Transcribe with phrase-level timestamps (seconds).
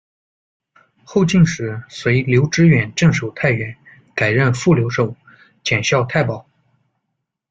[1.03, 3.77] 后晋时，随刘知远镇守太原，
[4.15, 5.15] 改任副留守、
[5.63, 6.49] 检校太保。